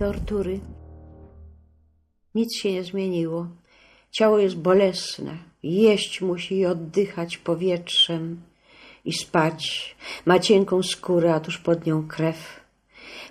[0.00, 0.60] tortury.
[2.34, 3.46] Nic się nie zmieniło.
[4.10, 5.36] Ciało jest bolesne.
[5.62, 8.40] Jeść musi i oddychać powietrzem
[9.04, 9.96] i spać.
[10.26, 12.60] Ma cienką skórę, a tuż pod nią krew.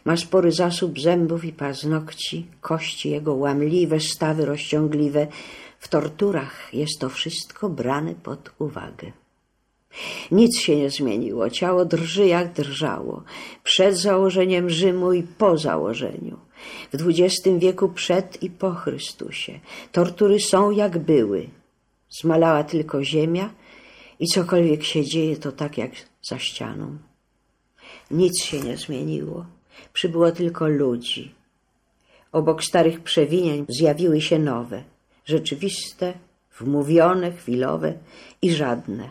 [0.05, 5.27] Ma spory zasób zębów i paznokci, kości jego łamliwe, stawy rozciągliwe.
[5.79, 9.11] W torturach jest to wszystko brane pod uwagę.
[10.31, 13.23] Nic się nie zmieniło, ciało drży jak drżało,
[13.63, 16.38] przed założeniem Rzymu i po założeniu.
[16.93, 19.59] W XX wieku przed i po Chrystusie.
[19.91, 21.49] Tortury są jak były.
[22.09, 23.49] Zmalała tylko ziemia
[24.19, 25.91] i cokolwiek się dzieje, to tak jak
[26.21, 26.97] za ścianą.
[28.11, 29.45] Nic się nie zmieniło,
[29.93, 31.35] przybyło tylko ludzi.
[32.31, 34.83] Obok starych przewinień zjawiły się nowe,
[35.25, 36.13] rzeczywiste,
[36.59, 37.93] wmówione, chwilowe
[38.41, 39.09] i żadne.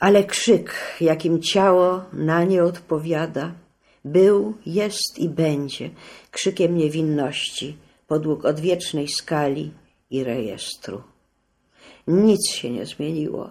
[0.00, 3.52] Ale krzyk, jakim ciało na nie odpowiada,
[4.04, 5.90] był, jest i będzie
[6.30, 9.72] krzykiem niewinności podług odwiecznej skali
[10.10, 11.02] i rejestru.
[12.06, 13.50] Nic się nie zmieniło,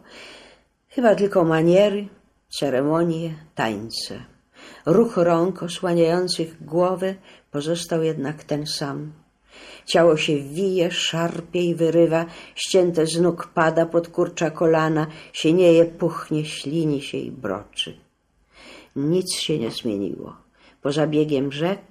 [0.89, 2.07] chyba tylko maniery,
[2.49, 4.25] ceremonie, tańce.
[4.85, 7.15] Ruch rąk osłaniających głowę
[7.51, 9.13] pozostał jednak ten sam.
[9.85, 16.45] Ciało się wije, szarpie i wyrywa, ścięte z nóg pada pod kurcza kolana, sienieje, puchnie,
[16.45, 18.10] ślini się i broczy.
[18.95, 20.35] Nic się nie zmieniło.
[20.81, 21.81] Poza biegiem rzek,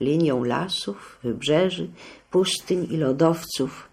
[0.00, 1.88] linią lasów, wybrzeży,
[2.30, 3.88] pustyń i lodowców.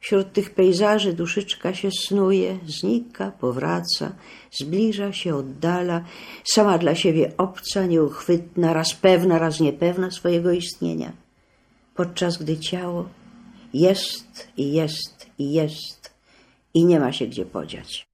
[0.00, 4.12] Wśród tych pejzaży duszyczka się snuje, znika, powraca,
[4.50, 6.04] zbliża się, oddala,
[6.44, 11.12] sama dla siebie obca, nieuchwytna, raz pewna, raz niepewna swojego istnienia
[11.94, 13.08] podczas gdy ciało
[13.74, 16.10] jest i jest i jest
[16.74, 18.11] i nie ma się gdzie podziać.